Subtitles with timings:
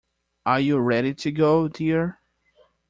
[0.47, 2.21] Are you ready to go, dear?